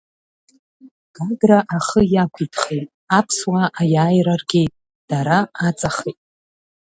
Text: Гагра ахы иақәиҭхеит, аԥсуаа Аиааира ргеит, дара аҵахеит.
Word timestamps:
Гагра 1.15 1.59
ахы 1.75 2.01
иақәиҭхеит, 2.13 2.89
аԥсуаа 3.17 3.65
Аиааира 3.81 4.35
ргеит, 4.41 4.73
дара 5.09 5.37
аҵахеит. 5.67 6.19